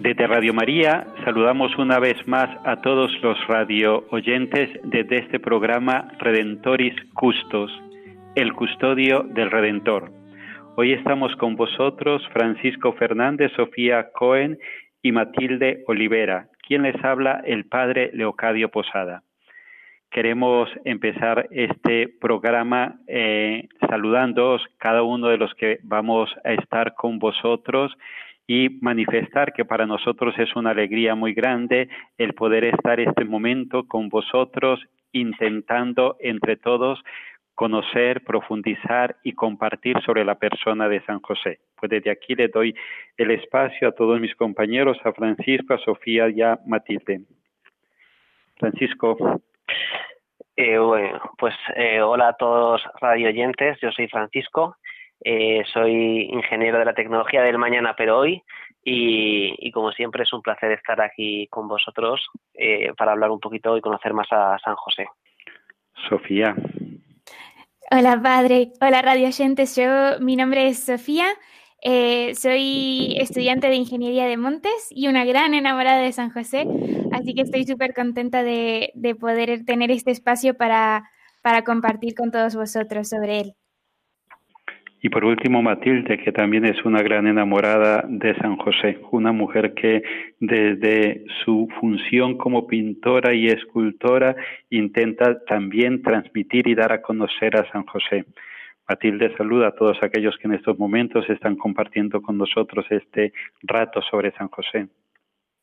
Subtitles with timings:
[0.00, 6.08] Desde Radio María saludamos una vez más a todos los radio oyentes desde este programa
[6.18, 7.70] Redentoris Custos,
[8.34, 10.10] el custodio del Redentor.
[10.76, 14.58] Hoy estamos con vosotros Francisco Fernández, Sofía Cohen
[15.02, 19.22] y Matilde Olivera, quien les habla el Padre Leocadio Posada.
[20.10, 27.18] Queremos empezar este programa eh, saludándoos cada uno de los que vamos a estar con
[27.18, 27.92] vosotros
[28.46, 31.88] y manifestar que para nosotros es una alegría muy grande
[32.18, 34.80] el poder estar este momento con vosotros
[35.12, 37.00] intentando entre todos
[37.54, 41.58] conocer, profundizar y compartir sobre la persona de San José.
[41.78, 42.74] Pues desde aquí le doy
[43.18, 47.20] el espacio a todos mis compañeros, a Francisco, a Sofía y a Matilde.
[48.56, 49.42] Francisco.
[50.56, 54.76] Eh, bueno, pues eh, hola a todos radio oyentes, yo soy Francisco,
[55.22, 58.42] eh, soy ingeniero de la tecnología del mañana pero hoy
[58.82, 63.40] y, y como siempre es un placer estar aquí con vosotros eh, para hablar un
[63.40, 65.06] poquito y conocer más a San José.
[66.08, 66.54] Sofía.
[67.90, 71.26] Hola padre, hola radio oyentes, yo mi nombre es Sofía,
[71.82, 76.66] eh, soy estudiante de Ingeniería de Montes y una gran enamorada de San José,
[77.12, 81.10] así que estoy súper contenta de, de, poder tener este espacio para,
[81.42, 83.54] para compartir con todos vosotros sobre él.
[85.02, 89.72] Y por último, Matilde, que también es una gran enamorada de San José, una mujer
[89.72, 90.02] que
[90.40, 94.36] desde su función como pintora y escultora
[94.68, 98.26] intenta también transmitir y dar a conocer a San José.
[98.86, 104.02] Matilde saluda a todos aquellos que en estos momentos están compartiendo con nosotros este rato
[104.02, 104.88] sobre San José.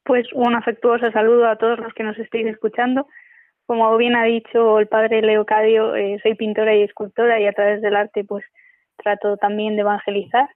[0.03, 3.05] Pues un afectuoso saludo a todos los que nos estéis escuchando.
[3.67, 7.81] Como bien ha dicho el padre Leocadio, eh, soy pintora y escultora y a través
[7.81, 8.45] del arte pues
[8.97, 10.49] trato también de evangelizar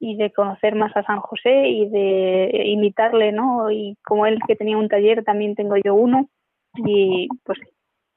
[0.00, 3.70] y de conocer más a San José y de imitarle, ¿no?
[3.70, 6.28] Y como él que tenía un taller, también tengo yo uno
[6.76, 7.58] y pues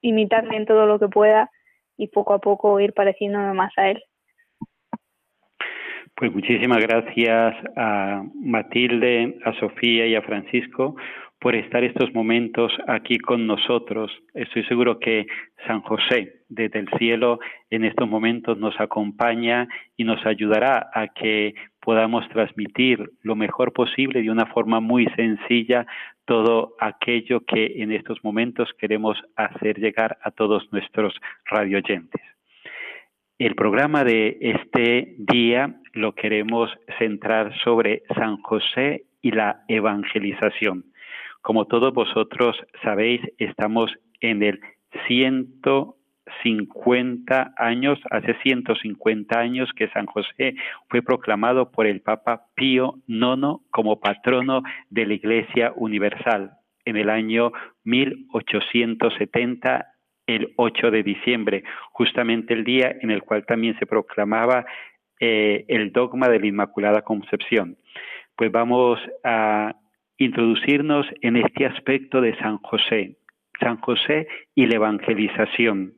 [0.02, 1.50] imitarle en todo lo que pueda
[1.98, 4.04] y poco a poco ir pareciéndome más a él.
[6.16, 10.96] Pues muchísimas gracias a Matilde, a Sofía y a Francisco
[11.42, 14.12] por estar estos momentos aquí con nosotros.
[14.36, 15.26] Estoy seguro que
[15.66, 17.40] San José desde el cielo
[17.72, 24.22] en estos momentos nos acompaña y nos ayudará a que podamos transmitir lo mejor posible
[24.22, 25.88] de una forma muy sencilla
[26.26, 31.16] todo aquello que en estos momentos queremos hacer llegar a todos nuestros
[31.46, 32.22] radioyentes.
[33.40, 36.70] El programa de este día lo queremos
[37.00, 40.86] centrar sobre San José y la evangelización.
[41.42, 44.60] Como todos vosotros sabéis, estamos en el
[45.08, 50.54] 150 años, hace 150 años que San José
[50.90, 56.52] fue proclamado por el Papa Pío IX como patrono de la Iglesia Universal
[56.86, 57.52] en el año
[57.84, 59.88] 1870
[60.28, 64.66] el 8 de diciembre, justamente el día en el cual también se proclamaba
[65.20, 67.78] eh, el dogma de la Inmaculada Concepción.
[68.36, 69.76] Pues vamos a
[70.24, 73.16] introducirnos en este aspecto de San José,
[73.60, 75.94] San José y la evangelización.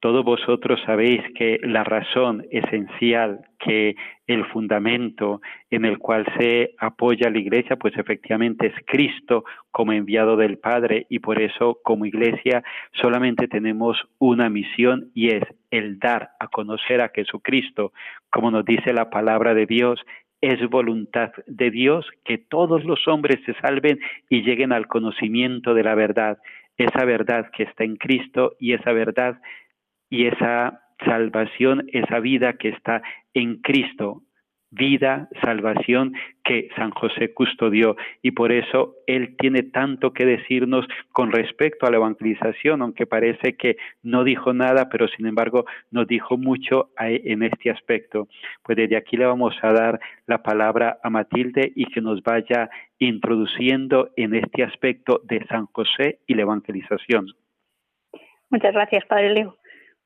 [0.00, 3.96] Todos vosotros sabéis que la razón esencial, que
[4.28, 5.40] el fundamento
[5.70, 11.06] en el cual se apoya la Iglesia, pues efectivamente es Cristo como enviado del Padre
[11.08, 12.62] y por eso como Iglesia
[12.92, 17.92] solamente tenemos una misión y es el dar a conocer a Jesucristo,
[18.30, 20.00] como nos dice la palabra de Dios,
[20.40, 23.98] es voluntad de Dios que todos los hombres se salven
[24.28, 26.38] y lleguen al conocimiento de la verdad,
[26.76, 29.40] esa verdad que está en Cristo y esa verdad
[30.10, 33.02] y esa salvación, esa vida que está
[33.34, 34.22] en Cristo,
[34.70, 37.96] vida, salvación que San José custodió.
[38.22, 43.56] Y por eso Él tiene tanto que decirnos con respecto a la evangelización, aunque parece
[43.56, 48.28] que no dijo nada, pero sin embargo nos dijo mucho en este aspecto.
[48.62, 52.70] Pues desde aquí le vamos a dar la palabra a Matilde y que nos vaya
[52.98, 57.26] introduciendo en este aspecto de San José y la evangelización.
[58.50, 59.56] Muchas gracias, Padre Leo.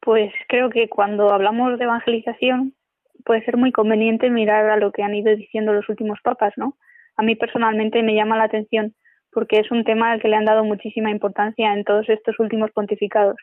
[0.00, 2.74] Pues creo que cuando hablamos de evangelización
[3.24, 6.76] puede ser muy conveniente mirar a lo que han ido diciendo los últimos papas, ¿no?
[7.16, 8.94] A mí personalmente me llama la atención
[9.32, 12.70] porque es un tema al que le han dado muchísima importancia en todos estos últimos
[12.72, 13.36] pontificados.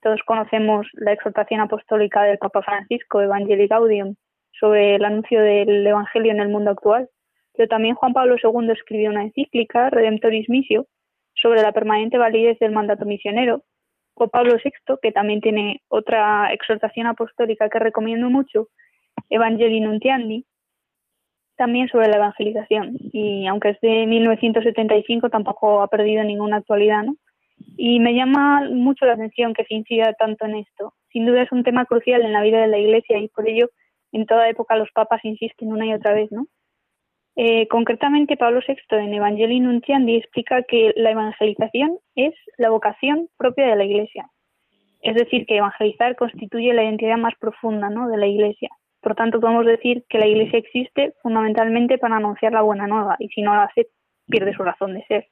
[0.00, 4.14] Todos conocemos la exhortación apostólica del Papa Francisco, Evangelii Gaudium,
[4.58, 7.08] sobre el anuncio del Evangelio en el mundo actual,
[7.54, 10.86] pero también Juan Pablo II escribió una encíclica, Redemptoris Missio,
[11.34, 13.62] sobre la permanente validez del mandato misionero,
[14.26, 18.68] Pablo VI, que también tiene otra exhortación apostólica que recomiendo mucho,
[19.30, 20.44] Evangelii Nuntiandi,
[21.56, 22.96] también sobre la evangelización.
[23.12, 27.16] Y aunque es de 1975, tampoco ha perdido ninguna actualidad, ¿no?
[27.76, 30.94] Y me llama mucho la atención que se incida tanto en esto.
[31.12, 33.70] Sin duda es un tema crucial en la vida de la Iglesia y por ello
[34.12, 36.46] en toda época los papas insisten una y otra vez, ¿no?
[37.40, 43.68] Eh, concretamente, Pablo VI en Evangelii Nunciandi explica que la evangelización es la vocación propia
[43.68, 44.28] de la Iglesia.
[45.02, 48.08] Es decir, que evangelizar constituye la identidad más profunda ¿no?
[48.08, 48.70] de la Iglesia.
[49.08, 53.28] Por tanto, podemos decir que la Iglesia existe fundamentalmente para anunciar la buena nueva y
[53.28, 53.88] si no la hace,
[54.26, 55.28] pierde su razón de ser.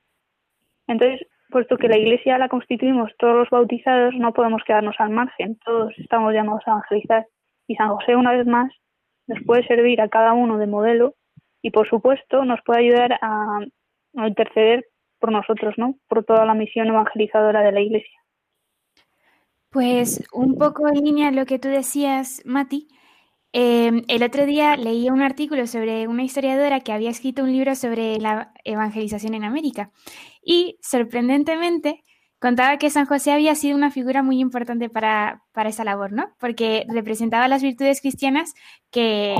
[0.86, 5.58] Entonces, puesto que la Iglesia la constituimos todos los bautizados, no podemos quedarnos al margen.
[5.62, 7.26] Todos estamos llamados a evangelizar.
[7.66, 8.72] Y San José, una vez más,
[9.26, 11.14] nos puede servir a cada uno de modelo
[11.60, 13.58] y por supuesto nos puede ayudar a,
[14.26, 14.86] interceder
[15.18, 15.96] por nosotros, ¿no?
[16.08, 18.20] Por toda la misión evangelizadora de la Iglesia.
[19.68, 22.88] Pues un poco en línea lo que tú decías, Mati.
[23.52, 27.74] Em, el otro día leí un artículo sobre una historiadora que había escrito un libro
[27.74, 29.90] sobre la evangelización en América
[30.42, 32.04] y sorprendentemente
[32.38, 36.34] contaba que San José había sido una figura muy importante para, esa labor, ¿no?
[36.38, 38.54] Porque representaba las virtudes cristianas
[38.90, 39.36] que,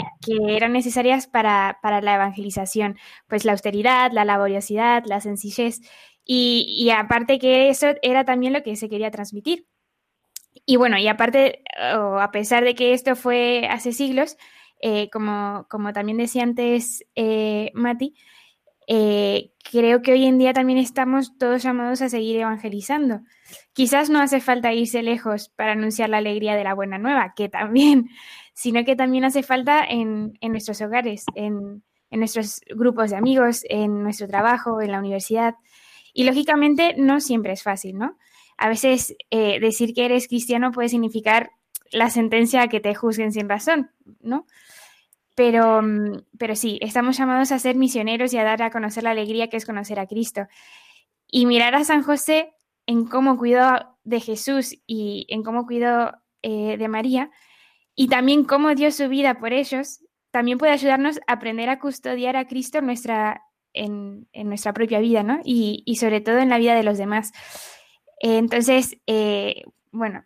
[0.48, 2.96] eran necesarias para, la evangelización,
[3.28, 5.80] pues la austeridad, la laboriosidad, la sencillez,
[6.24, 9.66] y, aparte que eso era también lo que se quería transmitir.
[10.64, 14.36] Y bueno, y aparte, a pesar de que esto fue hace siglos,
[14.80, 18.14] eh, como, como, también decía antes eh, Mati,
[18.88, 23.20] eh, creo que hoy en día también estamos todos llamados a seguir evangelizando.
[23.72, 27.48] Quizás no hace falta irse lejos para anunciar la alegría de la buena nueva, que
[27.48, 28.08] también,
[28.54, 34.28] sino que también hace falta en, nuestros hogares, en, nuestros grupos de amigos, en nuestro
[34.28, 35.56] trabajo, en la universidad.
[36.14, 38.16] Y lógicamente no siempre es fácil, ¿no?
[38.56, 41.50] A veces eh, decir que eres cristiano puede significar
[41.90, 44.46] la sentencia que te juzguen sin razón, ¿no?
[45.34, 49.10] Pero, mm, pero sí, estamos llamados a ser misioneros y a dar a conocer la
[49.10, 50.46] alegría que es conocer a Cristo.
[51.28, 52.54] Y mirar a San José
[52.86, 57.30] en cómo cuidó de Jesús y en cómo cuidó eh, de María,
[57.96, 62.36] y también cómo dio su vida por ellos, también puede ayudarnos a aprender a custodiar
[62.36, 65.40] a Cristo en nuestra, en, nuestra propia vida, ¿no?
[65.44, 67.32] Y, sobre todo en la vida de los demás.
[68.20, 70.24] Entonces, eh, bueno,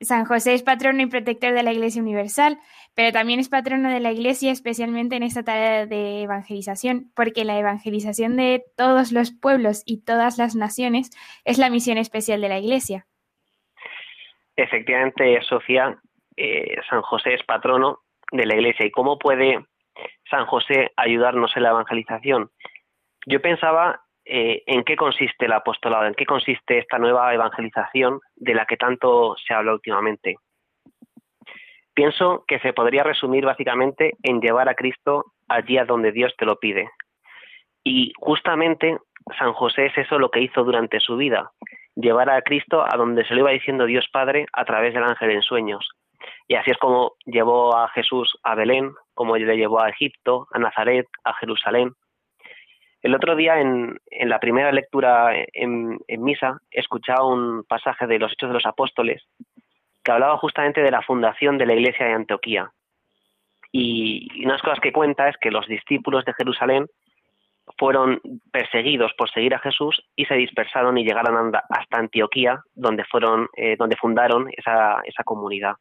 [0.00, 2.58] San José es patrono y protector de la Iglesia Universal,
[2.94, 7.58] pero también es patrono de la Iglesia, especialmente en esta tarea de evangelización, porque la
[7.58, 11.10] evangelización de todos los pueblos y todas las naciones
[11.44, 13.06] es la misión especial de la Iglesia.
[14.56, 15.98] Efectivamente, Sofía,
[16.36, 18.00] eh, San José es patrono
[18.30, 18.86] de la Iglesia.
[18.86, 19.64] ¿Y cómo puede
[20.30, 22.50] San José ayudarnos en la evangelización?
[23.26, 28.54] Yo pensaba eh, en qué consiste el apostolado, en qué consiste esta nueva evangelización de
[28.54, 30.36] la que tanto se habla últimamente.
[31.94, 36.44] Pienso que se podría resumir básicamente en llevar a Cristo allí a donde Dios te
[36.44, 36.90] lo pide.
[37.84, 38.98] Y justamente
[39.38, 41.52] San José es eso lo que hizo durante su vida,
[41.94, 45.30] llevar a Cristo a donde se lo iba diciendo Dios Padre a través del ángel
[45.30, 45.88] en sueños.
[46.48, 50.58] Y así es como llevó a Jesús a Belén, como le llevó a Egipto, a
[50.58, 51.92] Nazaret, a Jerusalén.
[53.04, 58.48] El otro día, en, la primera lectura en, misa, escuchaba un pasaje de los Hechos
[58.48, 59.22] de los Apóstoles
[60.02, 62.70] que hablaba justamente de la fundación de la iglesia de Antioquía.
[63.70, 66.86] Y, y unas cosas que cuenta es que los discípulos de Jerusalén
[67.76, 73.48] fueron perseguidos por seguir a Jesús y se dispersaron y llegaron hasta Antioquía, donde fueron,
[73.54, 75.74] eh, donde fundaron esa, comunidad.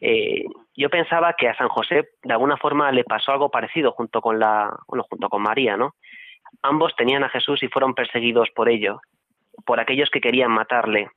[0.00, 0.44] Eh,
[0.76, 4.40] yo pensaba que a San José de alguna forma le pasó algo parecido junto con
[4.40, 5.94] la, bueno, junto con María, ¿no?
[6.62, 9.00] Ambos tenían a Jesús y fueron perseguidos por ello,
[9.64, 11.10] por aquellos que querían matarle.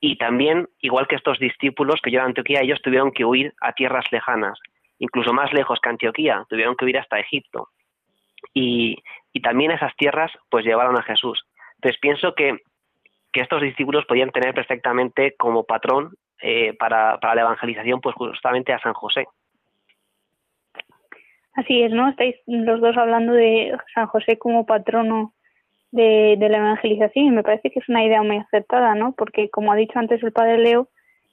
[0.00, 3.72] Y también, igual que estos discípulos que llevan a Antioquía, ellos tuvieron que huir a
[3.72, 4.58] tierras lejanas,
[4.98, 7.70] incluso más lejos que Antioquía, tuvieron que huir hasta Egipto
[8.54, 9.02] y,
[9.42, 11.44] también esas tierras pues llevaron a Jesús.
[11.76, 12.58] Entonces pienso que,
[13.32, 18.78] estos discípulos podían tener perfectamente como patrón eh, para, para la evangelización pues justamente a
[18.78, 19.26] San José.
[21.56, 22.08] Así es, ¿no?
[22.08, 25.32] Estáis los dos hablando de San José como patrono
[25.90, 29.14] de, la evangelización y me parece que es una idea muy acertada, ¿no?
[29.16, 30.88] Porque como ha dicho antes el padre Leo,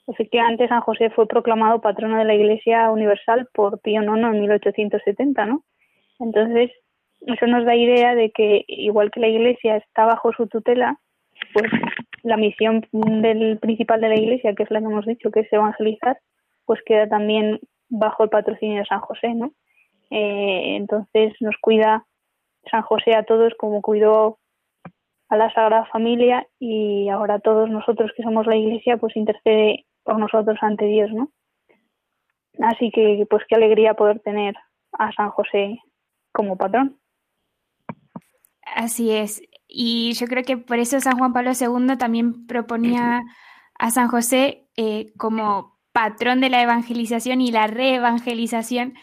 [0.08, 5.46] efectivamente San José fue proclamado patrono de la Iglesia Universal por Pío IX en 1870,
[5.46, 5.66] ¿no?
[6.20, 6.72] Entonces,
[7.28, 11.00] eso nos da idea de que igual que la Iglesia está bajo su tutela,
[11.54, 11.70] pues
[12.22, 15.52] la misión del principal de la Iglesia, que es la que hemos dicho, que es
[15.52, 16.18] evangelizar,
[16.66, 19.52] pues queda también bajo el patrocinio de San José, ¿no?
[20.16, 22.06] Eh, entonces nos cuida
[22.70, 24.38] San José a todos como cuidó
[25.28, 30.20] a la Sagrada Familia y ahora todos nosotros que somos la Iglesia, pues intercede por
[30.20, 31.32] nosotros ante Dios, ¿no?
[32.60, 34.54] Así que pues qué alegría poder tener
[34.92, 35.80] a San José
[36.32, 37.00] como patrón.
[38.76, 39.42] Así es.
[39.68, 43.24] Y yo creo que por eso San Juan Pablo II también proponía
[43.80, 48.94] a San José eh, como patrón de la evangelización y la reevangelización,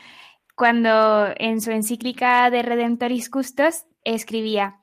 [0.61, 4.77] cuando en su encíclica de Redemptoris Custos escribía,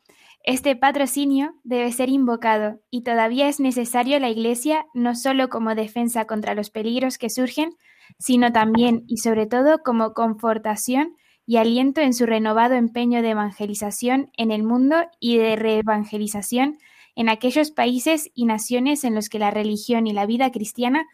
[0.43, 6.25] este patrocinio debe ser invocado y todavía es necesario la Iglesia no solo como defensa
[6.25, 7.75] contra los peligros que surgen,
[8.17, 11.15] sino también y sobre todo como confortación
[11.45, 16.79] y aliento en su renovado empeño de evangelización en el mundo y de reevangelización
[17.15, 21.05] en aquellos países y naciones en los que la religión y la vida cristiana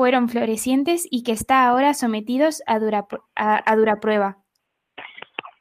[0.00, 3.04] fueron florecientes y que está ahora sometidos a dura,
[3.36, 4.38] a, dura prueba.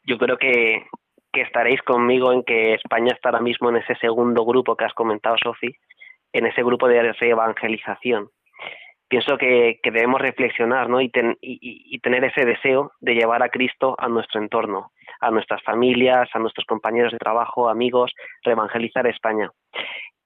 [0.05, 0.85] Yo creo que,
[1.33, 5.35] estaréis conmigo en que España está ahora mismo en ese segundo grupo que has comentado,
[5.43, 5.75] Sofi,
[6.31, 8.29] en ese grupo de reevangelización
[9.09, 11.01] pienso que, debemos reflexionar ¿no?
[11.01, 16.29] y, y, tener ese deseo de llevar a Cristo a nuestro entorno, a nuestras familias,
[16.33, 19.51] a nuestros compañeros de trabajo, amigos, reevangelizar España.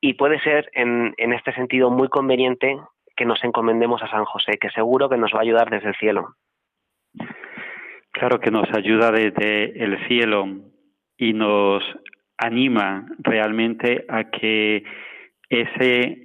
[0.01, 2.77] Y puede ser en, en este sentido muy conveniente
[3.15, 5.95] que nos encomendemos a San José, que seguro que nos va a ayudar desde el
[5.95, 6.35] cielo.
[8.11, 10.45] Claro que nos ayuda desde el cielo
[11.17, 11.83] y nos
[12.37, 14.83] anima realmente a que
[15.49, 16.23] ese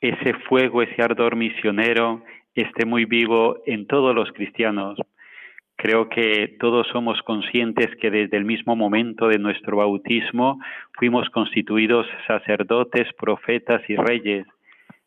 [0.00, 2.22] ese fuego, ese ardor misionero
[2.54, 4.98] esté muy vivo en todos los cristianos.
[5.76, 10.58] Creo que todos somos conscientes que desde el mismo momento de nuestro bautismo
[10.92, 14.46] fuimos constituidos sacerdotes, profetas y reyes.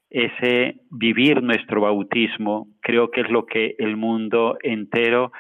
[0.09, 5.31] Ese vivir nuestro bautismo creo que es lo que el mundo entero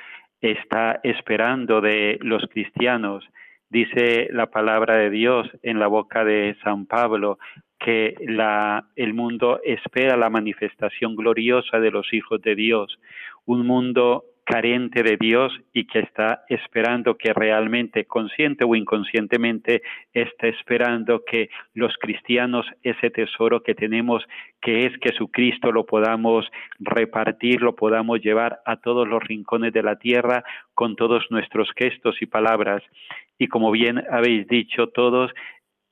[0.41, 3.25] está esperando de los cristianos.
[3.69, 7.37] Dice la palabra de Dios en la boca de San Pablo,
[7.79, 12.99] que la, el mundo espera la manifestación gloriosa de los hijos de Dios,
[13.45, 19.81] un mundo carente de Dios y que está esperando que realmente, consciente o inconscientemente,
[20.13, 24.23] está esperando que los cristianos ese tesoro que tenemos,
[24.61, 26.45] que es Jesucristo, lo podamos
[26.79, 32.15] repartir, lo podamos llevar a todos los rincones de la tierra con todos nuestros gestos
[32.21, 32.81] y palabras.
[33.37, 35.29] Y como bien habéis dicho todos,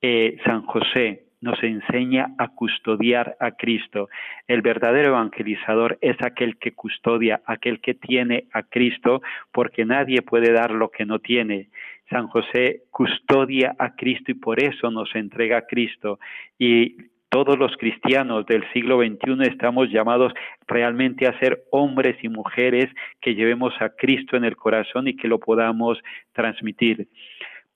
[0.00, 4.08] eh, San José, nos enseña a custodiar a Cristo.
[4.46, 10.52] El verdadero evangelizador es aquel que custodia, aquel que tiene a Cristo, porque nadie puede
[10.52, 11.68] dar lo que no tiene.
[12.10, 16.18] San José custodia a Cristo y por eso nos entrega a Cristo.
[16.58, 16.96] Y
[17.28, 20.32] todos los cristianos del siglo XXI estamos llamados
[20.66, 22.86] realmente a ser hombres y mujeres
[23.20, 25.98] que llevemos a Cristo en el corazón y que lo podamos
[26.32, 27.08] transmitir.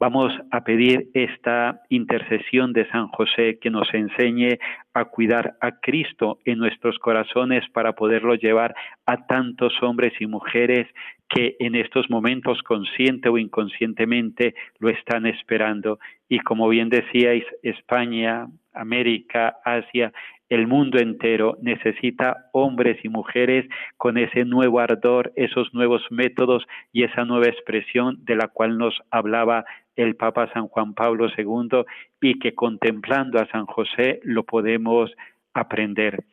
[0.00, 4.58] Vamos a pedir esta intercesión de San José que nos enseñe
[4.94, 10.88] a cuidar a Cristo en nuestros corazones para poderlo llevar a tantos hombres y mujeres
[11.28, 15.98] que en estos momentos consciente o inconscientemente lo están esperando.
[16.30, 20.14] Y como bien decíais, España, América, Asia,
[20.50, 23.66] el mundo entero necesita hombres y mujeres
[23.96, 29.00] con ese nuevo ardor, esos nuevos métodos y esa nueva expresión de la cual nos
[29.10, 29.64] hablaba
[29.94, 31.84] el Papa San Juan Pablo II
[32.20, 35.12] y que contemplando a San José lo podemos
[35.54, 36.24] aprender.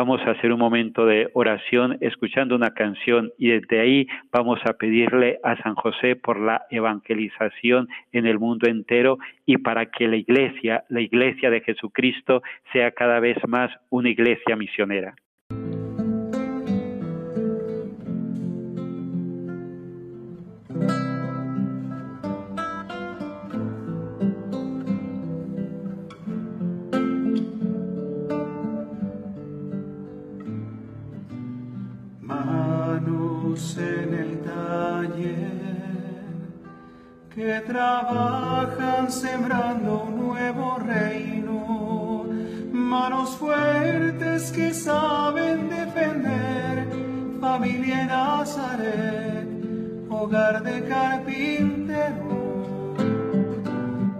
[0.00, 4.72] Vamos a hacer un momento de oración escuchando una canción y desde ahí vamos a
[4.72, 10.16] pedirle a San José por la evangelización en el mundo entero y para que la
[10.16, 12.42] iglesia, la iglesia de Jesucristo,
[12.72, 15.14] sea cada vez más una iglesia misionera.
[37.66, 42.26] Trabajan sembrando un nuevo reino,
[42.72, 46.86] manos fuertes que saben defender,
[47.40, 49.48] familia en Nazaret,
[50.10, 52.28] hogar de carpintero,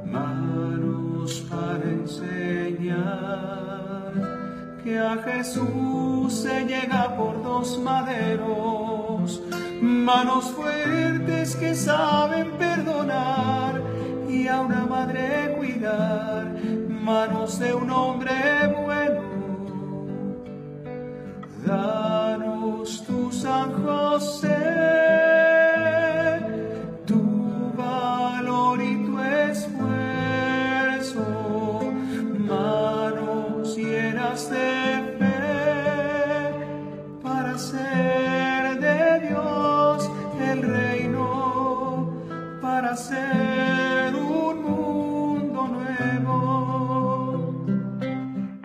[0.06, 3.00] manos para enseñar
[4.82, 9.42] que a Jesús se llega por dos maderos
[9.80, 13.80] manos fuertes que saben perdonar
[14.28, 16.54] y a una madre cuidar,
[16.88, 18.32] manos de un hombre
[18.84, 19.20] bueno.
[21.66, 25.09] Danos tu San José.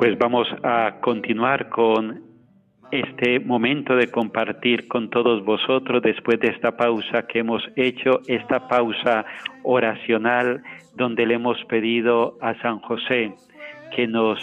[0.06, 2.22] Pues vamos a continuar con
[2.92, 8.68] este momento de compartir con todos vosotros después de esta pausa que hemos hecho, esta
[8.68, 9.26] pausa
[9.64, 10.62] oracional
[10.96, 13.34] donde le hemos pedido a San José
[13.96, 14.38] que nos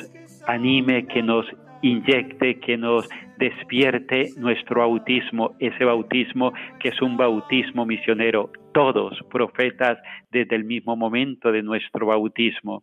[0.49, 1.47] anime, que nos
[1.81, 9.97] inyecte, que nos despierte nuestro bautismo, ese bautismo que es un bautismo misionero, todos profetas
[10.33, 12.83] desde el mismo momento de nuestro bautismo.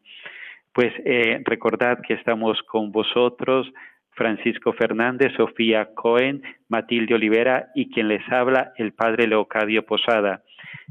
[0.79, 3.69] Pues eh, recordad que estamos con vosotros,
[4.11, 10.41] Francisco Fernández, Sofía Cohen, Matilde Olivera y quien les habla, el Padre Leocadio Posada.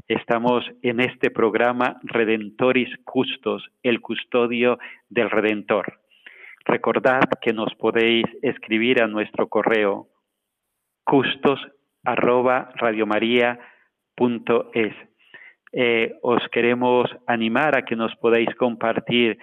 [0.07, 4.77] Estamos en este programa Redentoris Custos, el custodio
[5.09, 5.99] del Redentor.
[6.65, 10.07] Recordad que nos podéis escribir a nuestro correo
[11.03, 11.59] custos
[15.71, 19.37] eh, os queremos animar a que nos podáis compartir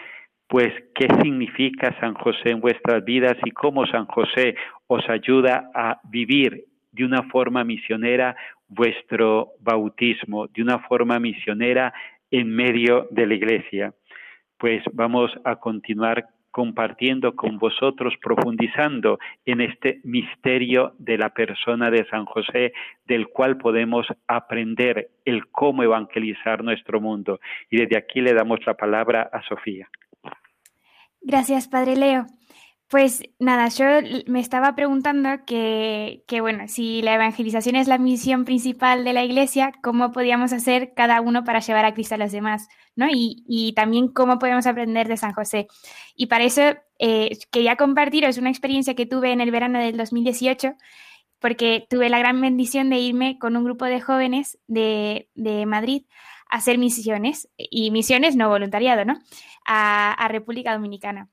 [0.49, 4.55] pues qué significa San José en vuestras vidas y cómo San José
[4.87, 8.37] os ayuda a vivir de una forma misionera
[8.69, 11.93] vuestro bautismo, de una forma misionera
[12.31, 13.93] en medio de la iglesia.
[14.59, 22.07] Pues vamos a continuar compartiendo con vosotros, profundizando en este misterio de la persona de
[22.07, 22.73] San José,
[23.05, 27.41] del cual podemos aprender el cómo evangelizar nuestro mundo.
[27.69, 29.87] Y desde aquí le damos la palabra a Sofía.
[31.27, 32.27] Gracias, Padre Leo.
[32.89, 33.85] Pues nada, yo
[34.29, 39.73] me estaba preguntando que, bueno, si la evangelización es la misión principal de la Iglesia,
[39.83, 42.69] ¿cómo podíamos hacer cada uno para llevar a Cristo a los demás?
[42.95, 43.09] ¿no?
[43.11, 45.67] Y, y también cómo podemos aprender de San José.
[46.15, 46.63] Y para eso
[47.01, 50.75] eh, quería compartiros una experiencia que tuve en el verano del 2018,
[51.41, 55.27] porque tuve la gran bendición de irme con un grupo de jóvenes de,
[55.67, 56.05] Madrid
[56.49, 59.19] hacer misiones, y misiones no voluntariado, ¿no?
[59.65, 61.29] A, República Dominicana.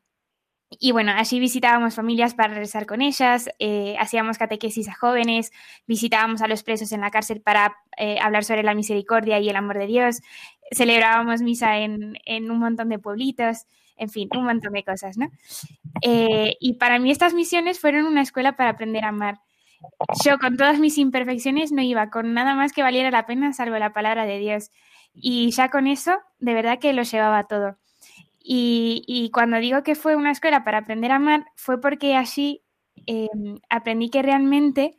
[0.79, 5.51] Y bueno, allí visitábamos familias para rezar con ellas, eh, hacíamos catequesis a jóvenes,
[5.85, 9.55] visitábamos a los presos en la cárcel para eh, hablar sobre la misericordia y el
[9.55, 10.21] amor de Dios,
[10.71, 15.29] celebrábamos misa en, en, un montón de pueblitos, en fin, un montón de cosas, ¿no?
[16.01, 19.41] Eh, y para mí estas misiones fueron una escuela para aprender a amar.
[20.25, 23.77] Yo con todas mis imperfecciones no iba con nada más que valiera la pena salvo
[23.77, 24.71] la palabra de Dios.
[25.13, 27.77] Y ya con eso, de verdad que lo llevaba todo.
[28.45, 32.61] Y, cuando digo que fue una escuela para aprender a amar, fue porque allí
[33.05, 34.97] em, aprendí que realmente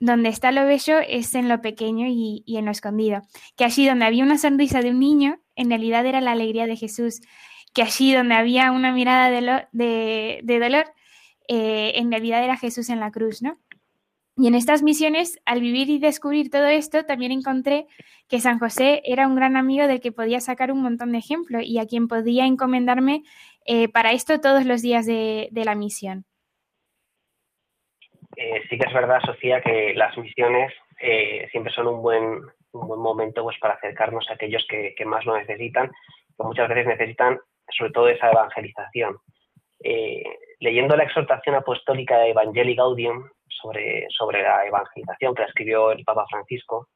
[0.00, 3.22] donde está lo bello es en lo pequeño y, en lo escondido.
[3.56, 6.76] Que allí donde había una sonrisa de un niño, en realidad era la alegría de
[6.76, 7.20] Jesús.
[7.74, 10.86] Que allí donde había una mirada de, dolor,
[11.48, 13.58] eh, en realidad era Jesús en la cruz, ¿no?
[14.40, 17.84] Y en estas misiones, al vivir y descubrir todo esto, también encontré
[18.26, 21.62] que San José era un gran amigo del que podía sacar un montón de ejemplos
[21.62, 23.22] y a quien podía encomendarme
[23.66, 26.24] eh, para esto todos los días de, la misión.
[28.34, 30.72] Eh, sí que es verdad, Sofía, que las misiones
[31.02, 32.40] eh, siempre son un buen,
[32.72, 36.86] un buen momento pues, para acercarnos a aquellos que, más lo necesitan, que muchas veces
[36.86, 39.18] necesitan sobre todo esa evangelización.
[40.60, 43.28] leyendo la exhortación apostólica de Evangelii Gaudium
[43.60, 46.88] sobre, sobre la evangelización que escribió el Papa Francisco,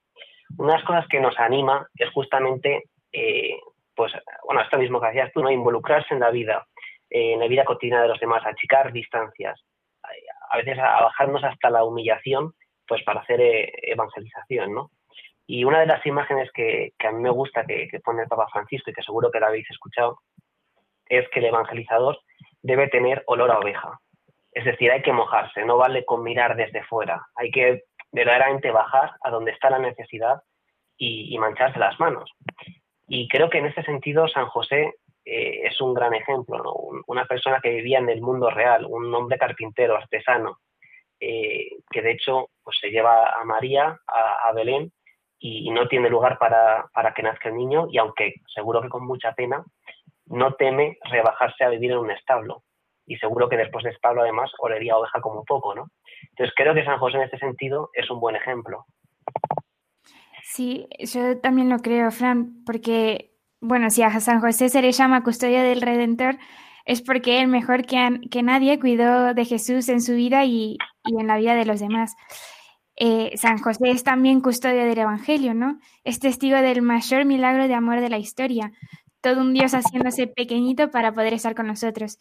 [0.59, 3.59] una de las cosas que nos anima es justamente, eh,
[3.94, 4.12] pues,
[4.44, 5.50] bueno, esto mismo que hacías tú, ¿no?
[5.50, 6.66] Involucrarse en la vida,
[7.11, 9.61] eh, en la vida cotidiana de los demás, achicar distancias,
[10.50, 12.53] a veces a bajarnos hasta la humillación,
[12.87, 14.90] pues para hacer eh, evangelización, ¿no?
[15.46, 18.46] Y una de las imágenes que, a mí me gusta que, que, pone el Papa
[18.53, 20.20] Francisco y que seguro que la habéis escuchado,
[21.07, 22.18] es que el evangelizador
[22.62, 24.00] debe tener olor a oveja.
[24.55, 29.11] Es decir, hay que mojarse, no vale con mirar desde fuera, hay que verdaderamente bajar
[29.23, 30.43] a donde está la necesidad
[30.97, 32.31] y, mancharse las manos.
[33.09, 36.73] Y creo que en ese sentido San José eh, es un gran ejemplo,
[37.09, 40.61] una persona que vivía en el mundo real, un hombre carpintero, artesano,
[41.19, 44.93] eh, que de hecho pues, se lleva a María a, Belén
[45.38, 49.05] y, no tiene lugar para, para, que nazca el niño y aunque seguro que con
[49.05, 49.64] mucha pena,
[50.27, 52.62] no teme rebajarse a vivir en un establo.
[53.07, 55.90] Y seguro que después de establo además olería oveja como poco, ¿no?
[56.31, 58.87] Entonces creo que San José en este sentido es un buen ejemplo.
[60.43, 65.25] Sí, yo también lo creo, Fran, porque, bueno, si a San José se le llama
[65.25, 66.37] custodia del Redentor,
[66.85, 71.21] es porque él mejor que, que nadie cuidó de Jesús en su vida y, y
[71.21, 72.14] en la vida de los demás.
[72.97, 75.81] Eh, San José es también custodia del Evangelio, ¿no?
[76.05, 78.71] Es testigo del mayor milagro de amor de la historia
[79.25, 82.19] todo un Dios haciéndose pequeñito para poder estar con nosotros.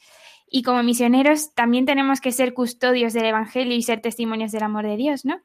[0.56, 4.86] Y como misioneros también tenemos que ser custodios del Evangelio y ser testimonios del amor
[4.86, 5.42] de Dios, ¿no?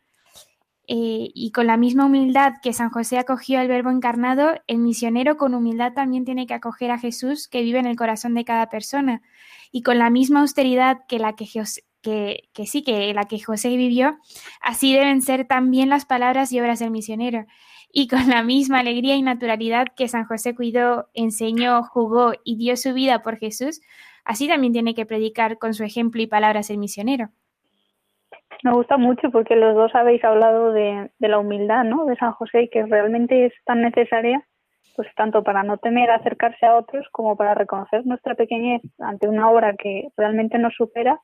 [0.87, 5.39] Eh, y con la misma humildad que San José acogió al Verbo encarnado, el misionero
[5.39, 8.69] con humildad también tiene que acoger a Jesús que vive en el corazón de cada
[8.69, 9.23] persona.
[9.73, 11.47] Y con la misma austeridad que la que,
[12.03, 14.19] que, que sí, que la que José vivió,
[14.61, 17.47] así deben ser también las palabras y obras del misionero
[17.91, 22.77] y con la misma alegría y naturalidad que San José cuidó, enseñó, jugó y dio
[22.77, 23.81] su vida por Jesús,
[24.29, 27.31] así también tiene que predicar con su ejemplo y palabras el misionero.
[28.63, 32.05] Me gusta mucho porque los dos habéis hablado de, la humildad, ¿no?
[32.05, 34.45] De San José, que realmente es tan necesaria,
[34.95, 39.51] pues tanto para no temer acercarse a otros como para reconocer nuestra pequeñez ante una
[39.51, 41.21] obra que realmente nos supera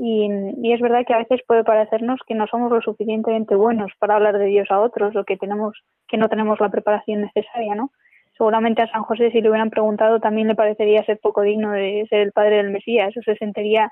[0.00, 4.14] y, es verdad que a veces puede parecernos que no somos lo suficientemente buenos para
[4.14, 7.90] hablar de Dios a otros o que tenemos que no tenemos la preparación necesaria, ¿no?
[8.38, 12.06] Seguramente a San José si le hubieran preguntado también le parecería ser poco digno de
[12.08, 13.90] ser el padre del Mesías, o se sentiría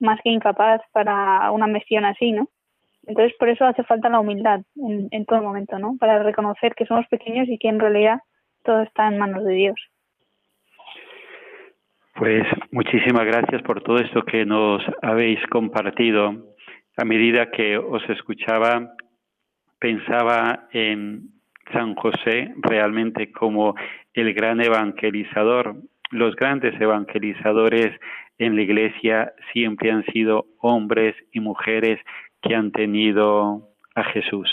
[0.00, 2.48] más que incapaz para una misión así, ¿no?
[3.06, 5.96] Entonces por eso hace falta la humildad en, en todo momento, ¿no?
[5.98, 8.18] Para reconocer que somos pequeños y que en realidad
[8.64, 9.76] todo está en manos de Dios.
[12.16, 16.54] Pues muchísimas gracias por todo esto que nos habéis compartido.
[16.96, 18.94] A medida que os escuchaba,
[19.78, 21.33] pensaba en
[21.72, 23.74] San José realmente como
[24.12, 25.76] el gran evangelizador.
[26.10, 27.98] Los grandes evangelizadores
[28.38, 32.00] en la iglesia siempre han sido hombres y mujeres
[32.42, 34.48] que han tenido a Jesús.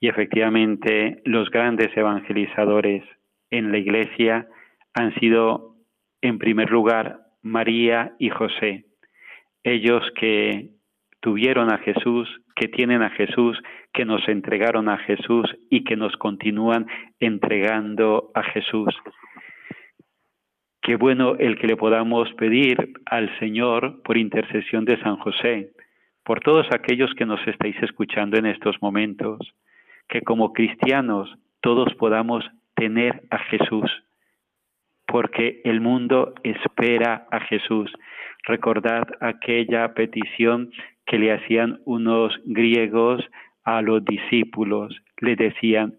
[0.00, 3.02] Y efectivamente los grandes evangelizadores
[3.50, 4.46] en la iglesia
[4.94, 5.76] han sido
[6.22, 8.86] en primer lugar, María y José,
[9.62, 10.75] ellos que
[11.26, 13.60] tuvieron a Jesús, que tienen a Jesús,
[13.92, 16.86] que nos entregaron a Jesús y que nos continúan
[17.18, 18.94] entregando a Jesús.
[20.80, 25.72] Qué bueno el que le podamos pedir al Señor por intercesión de San José,
[26.24, 29.40] por todos aquellos que nos estáis escuchando en estos momentos,
[30.08, 31.28] que como cristianos
[31.60, 32.44] todos podamos
[32.76, 33.90] tener a Jesús
[35.06, 37.90] porque el mundo espera a Jesús.
[38.44, 40.70] Recordad aquella petición
[41.06, 43.24] que le hacían unos griegos
[43.64, 44.94] a los discípulos.
[45.18, 45.94] Le decían,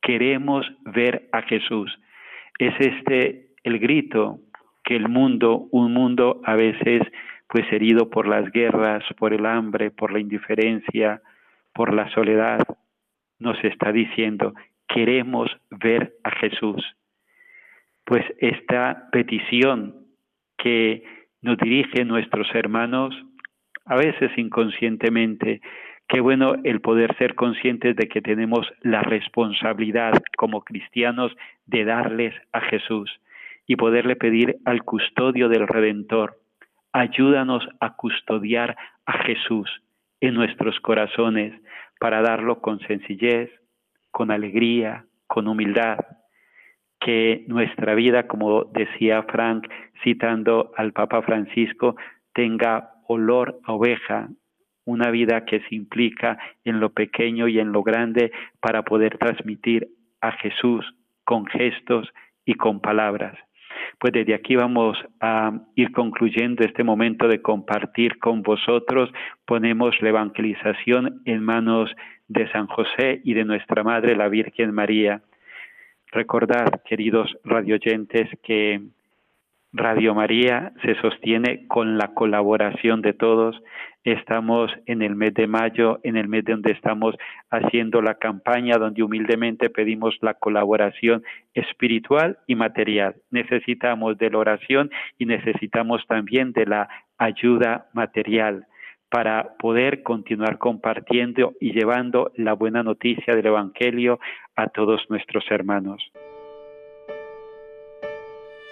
[0.00, 1.90] queremos ver a Jesús.
[2.58, 4.38] Es este el grito
[4.84, 7.02] que el mundo, un mundo a veces
[7.48, 11.20] pues herido por las guerras, por el hambre, por la indiferencia,
[11.74, 12.60] por la soledad,
[13.40, 14.54] nos está diciendo,
[14.86, 16.84] queremos ver a Jesús
[18.10, 19.94] pues esta petición
[20.58, 21.04] que
[21.42, 23.14] nos dirigen nuestros hermanos,
[23.90, 25.60] a veces inconscientemente,
[26.06, 31.32] qué bueno el poder ser conscientes de que tenemos la responsabilidad como cristianos
[31.66, 33.10] de darles a Jesús
[33.66, 36.36] y poderle pedir al custodio del Redentor,
[36.92, 38.76] ayúdanos a custodiar
[39.06, 39.68] a Jesús
[40.20, 41.60] en nuestros corazones
[41.98, 43.50] para darlo con sencillez,
[44.12, 45.98] con alegría, con humildad,
[47.00, 49.66] que nuestra vida, como decía Frank
[50.04, 51.96] citando al Papa Francisco,
[52.34, 54.28] tenga olor a oveja,
[54.84, 59.88] una vida que se implica en lo pequeño y en lo grande para poder transmitir
[60.20, 60.84] a Jesús
[61.24, 62.08] con gestos
[62.44, 63.36] y con palabras.
[63.98, 69.10] Pues desde aquí vamos a ir concluyendo este momento de compartir con vosotros.
[69.44, 71.90] Ponemos la evangelización en manos
[72.28, 75.22] de San José y de nuestra Madre, la Virgen María.
[76.12, 78.80] Recordad, queridos radioyentes, que
[79.72, 83.56] Radio María se sostiene con la colaboración de todos.
[84.02, 87.14] Estamos en el mes de mayo, en el mes donde estamos
[87.50, 91.22] haciendo la campaña, donde humildemente pedimos la colaboración
[91.54, 93.14] espiritual y material.
[93.30, 98.66] Necesitamos de la oración y necesitamos también de la ayuda material
[99.08, 104.18] para poder continuar compartiendo y llevando la buena noticia del Evangelio
[104.56, 106.10] a todos nuestros hermanos.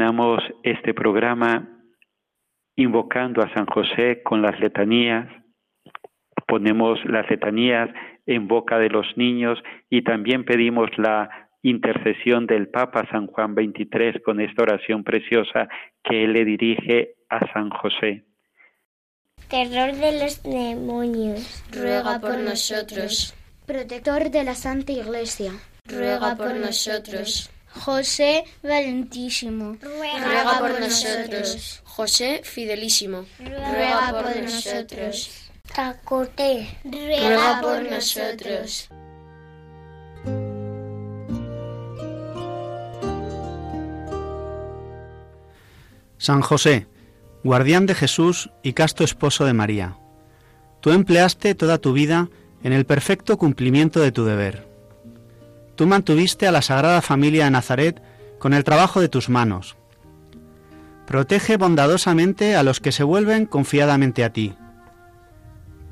[0.00, 1.68] Terminamos este programa
[2.74, 5.28] invocando a San José con las letanías.
[6.46, 7.90] Ponemos las letanías
[8.24, 9.58] en boca de los niños
[9.90, 11.28] y también pedimos la
[11.62, 15.68] intercesión del Papa San Juan XXIII con esta oración preciosa
[16.02, 18.24] que él le dirige a San José.
[19.50, 23.34] Terror de los demonios, ruega por nosotros.
[23.66, 25.52] Protector de la Santa Iglesia,
[25.84, 27.50] ruega por nosotros.
[27.72, 31.82] José Valentísimo, ruega por nosotros.
[31.84, 35.30] José Fidelísimo, ruega por nosotros.
[35.74, 38.88] Tacote, ruega por nosotros.
[46.18, 46.86] San José,
[47.44, 49.96] guardián de Jesús y casto esposo de María,
[50.80, 52.28] tú empleaste toda tu vida
[52.62, 54.69] en el perfecto cumplimiento de tu deber.
[55.80, 58.02] Tú mantuviste a la Sagrada Familia de Nazaret
[58.38, 59.78] con el trabajo de tus manos.
[61.06, 64.54] Protege bondadosamente a los que se vuelven confiadamente a ti.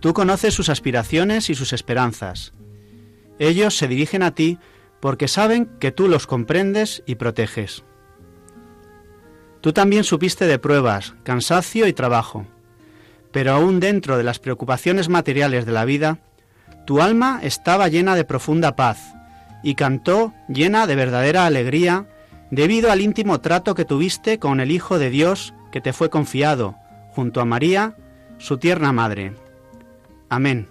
[0.01, 2.53] Tú conoces sus aspiraciones y sus esperanzas.
[3.39, 4.59] Ellos se dirigen a ti
[5.01, 7.83] porque saben que tú los comprendes y proteges.
[9.63, 12.47] Tú también supiste de pruebas, cansancio y trabajo,
[13.33, 16.19] pero aún dentro de las preocupaciones materiales de la vida,
[16.85, 19.15] tu alma estaba llena de profunda paz
[19.63, 22.07] y cantó llena de verdadera alegría
[22.51, 26.77] debido al íntimo trato que tuviste con el Hijo de Dios que te fue confiado,
[27.11, 27.97] junto a María,
[28.39, 29.35] su tierna madre.
[30.29, 30.69] Amén.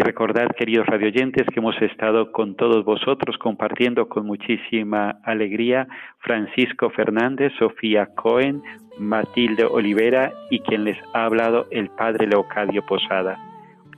[0.00, 5.86] Y recordad, queridos radioyentes, que hemos estado con todos vosotros compartiendo con muchísima alegría
[6.20, 8.62] Francisco Fernández, Sofía Cohen,
[8.98, 13.36] Matilde Olivera y quien les ha hablado el Padre Leocadio Posada.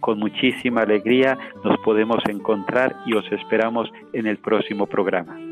[0.00, 5.51] Con muchísima alegría nos podemos encontrar y os esperamos en el próximo programa.